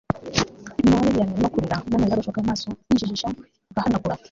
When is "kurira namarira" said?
1.53-2.13